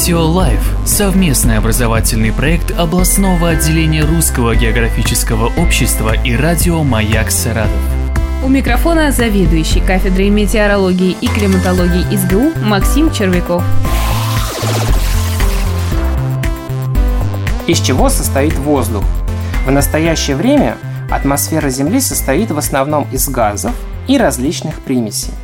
Радио 0.00 0.24
Лайф– 0.24 0.76
совместный 0.86 1.58
образовательный 1.58 2.32
проект 2.32 2.70
областного 2.70 3.50
отделения 3.50 4.02
Русского 4.02 4.56
географического 4.56 5.52
общества 5.60 6.14
и 6.24 6.34
радио 6.34 6.82
«Маяк 6.82 7.30
Саратов». 7.30 7.70
У 8.42 8.48
микрофона 8.48 9.12
заведующий 9.12 9.80
кафедрой 9.80 10.30
метеорологии 10.30 11.14
и 11.20 11.28
климатологии 11.28 12.16
СГУ 12.16 12.64
Максим 12.64 13.12
Червяков. 13.12 13.62
Из 17.66 17.78
чего 17.78 18.08
состоит 18.08 18.54
воздух? 18.54 19.04
В 19.66 19.70
настоящее 19.70 20.36
время 20.36 20.78
атмосфера 21.10 21.68
Земли 21.68 22.00
состоит 22.00 22.50
в 22.50 22.56
основном 22.56 23.06
из 23.12 23.28
газов 23.28 23.74
и 24.08 24.16
различных 24.16 24.76
примесей. 24.76 25.34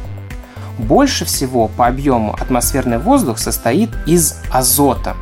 Больше 0.79 1.25
всего 1.25 1.69
по 1.69 1.87
объему 1.87 2.35
атмосферный 2.35 2.99
воздух 2.99 3.39
состоит 3.39 3.91
из 4.07 4.37
азота. 4.51 5.17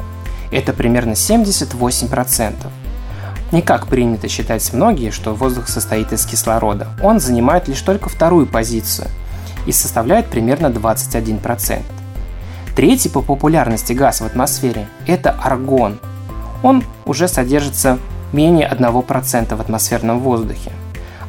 Это 0.51 0.73
примерно 0.73 1.13
78%. 1.13 2.55
Не 3.53 3.63
как 3.63 3.87
принято 3.87 4.29
считать 4.29 4.73
многие, 4.73 5.11
что 5.11 5.35
воздух 5.35 5.69
состоит 5.69 6.13
из 6.13 6.27
кислорода. 6.27 6.89
Он 7.03 7.21
занимает 7.21 7.69
лишь 7.69 7.81
только 7.83 8.09
вторую 8.09 8.47
позицию 8.47 9.09
и 9.67 9.73
составляет 9.73 10.27
примерно 10.27 10.67
21%. 10.67 11.83
Третий 12.75 13.09
по 13.09 13.23
популярности 13.23 13.93
газ 13.93 14.21
в 14.21 14.27
атмосфере– 14.27 14.89
это 15.07 15.31
аргон. 15.31 16.01
Он 16.65 16.83
уже 17.05 17.29
содержится 17.29 17.99
менее 18.33 18.69
1% 18.69 19.55
в 19.55 19.61
атмосферном 19.61 20.19
воздухе. 20.19 20.73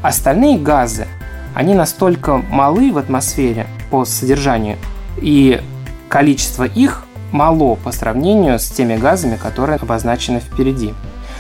Остальные 0.02 0.58
газы, 0.58 1.08
они 1.54 1.76
настолько 1.76 2.38
малы 2.38 2.92
в 2.92 2.98
атмосфере, 2.98 3.68
по 3.96 4.04
содержанию, 4.04 4.78
и 5.22 5.62
количество 6.10 6.66
их 6.66 7.06
мало 7.32 7.76
по 7.76 7.94
сравнению 7.94 8.60
с 8.60 8.68
теми 8.68 8.98
газами, 8.98 9.38
которые 9.38 9.78
обозначены 9.78 10.42
впереди. 10.42 10.94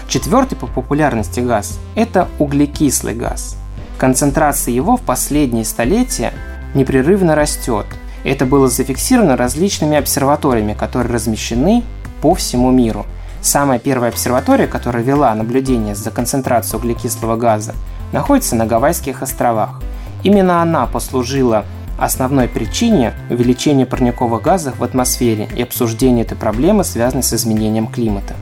Четвертый 0.07 0.55
по 0.55 0.65
популярности 0.65 1.41
газ– 1.41 1.79
это 1.95 2.29
углекислый 2.39 3.13
газ. 3.13 3.57
Концентрация 3.97 4.73
его 4.73 4.95
в 4.95 5.01
последние 5.01 5.65
столетия 5.65 6.31
непрерывно 6.73 7.35
растет. 7.35 7.87
Это 8.23 8.45
было 8.45 8.69
зафиксировано 8.69 9.35
различными 9.35 9.97
обсерваториями, 9.97 10.75
которые 10.75 11.13
размещены 11.13 11.83
по 12.21 12.35
всему 12.35 12.71
миру. 12.71 13.05
Самая 13.41 13.79
первая 13.79 14.11
обсерватория, 14.11 14.67
которая 14.67 15.03
вела 15.03 15.35
наблюдение 15.35 15.93
за 15.93 16.09
концентрацией 16.09 16.79
углекислого 16.79 17.35
газа, 17.35 17.75
находится 18.13 18.55
на 18.55 18.65
Гавайских 18.65 19.21
островах. 19.23 19.81
Именно 20.23 20.61
она 20.61 20.85
послужила 20.87 21.65
основной 21.97 22.47
причине 22.47 23.13
увеличения 23.29 23.85
парниковых 23.85 24.41
газов 24.41 24.79
в 24.79 24.83
атмосфере 24.83 25.47
и 25.55 25.61
обсуждения 25.61 26.23
этой 26.23 26.37
проблемы, 26.37 26.83
связанной 26.83 27.23
с 27.23 27.33
изменением 27.33 27.87
климата. 27.87 28.35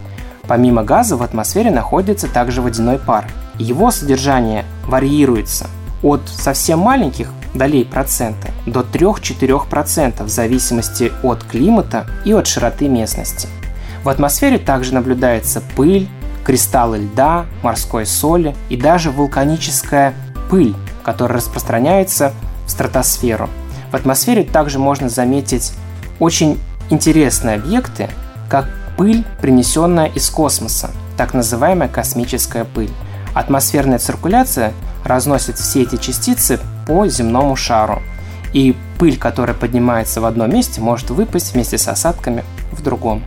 Помимо 0.47 0.83
газа 0.83 1.15
в 1.15 1.23
атмосфере 1.23 1.71
находится 1.71 2.27
также 2.27 2.61
водяной 2.61 2.99
пар. 2.99 3.27
Его 3.57 3.91
содержание 3.91 4.65
варьируется 4.87 5.67
от 6.01 6.21
совсем 6.27 6.79
маленьких 6.79 7.29
долей 7.53 7.85
процента 7.85 8.49
до 8.65 8.81
3-4% 8.81 10.23
в 10.23 10.29
зависимости 10.29 11.11
от 11.21 11.43
климата 11.43 12.07
и 12.25 12.33
от 12.33 12.47
широты 12.47 12.89
местности. 12.89 13.47
В 14.03 14.09
атмосфере 14.09 14.57
также 14.57 14.93
наблюдается 14.93 15.61
пыль, 15.75 16.09
кристаллы 16.43 16.97
льда, 16.97 17.45
морской 17.61 18.05
соли 18.05 18.55
и 18.69 18.75
даже 18.75 19.11
вулканическая 19.11 20.13
пыль, 20.49 20.75
которая 21.03 21.37
распространяется 21.37 22.33
стратосферу. 22.73 23.49
В 23.91 23.95
атмосфере 23.95 24.43
также 24.43 24.79
можно 24.79 25.07
заметить 25.07 25.71
очень 26.19 26.59
интересные 26.89 27.55
объекты, 27.55 28.09
как 28.49 28.67
пыль, 28.97 29.23
принесенная 29.41 30.07
из 30.07 30.29
космоса, 30.29 30.91
так 31.15 31.33
называемая 31.33 31.87
космическая 31.87 32.65
пыль. 32.65 32.91
Атмосферная 33.33 33.99
циркуляция 33.99 34.73
разносит 35.03 35.57
все 35.57 35.83
эти 35.83 35.97
частицы 35.97 36.59
по 36.87 37.07
земному 37.07 37.55
шару, 37.55 38.01
и 38.53 38.75
пыль, 38.97 39.17
которая 39.17 39.55
поднимается 39.55 40.21
в 40.21 40.25
одном 40.25 40.51
месте, 40.51 40.81
может 40.81 41.09
выпасть 41.09 41.53
вместе 41.53 41.77
с 41.77 41.87
осадками 41.87 42.43
в 42.71 42.81
другом. 42.81 43.23